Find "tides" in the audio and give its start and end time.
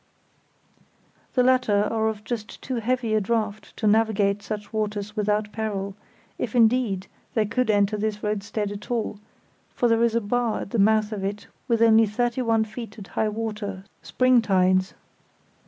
14.41-14.95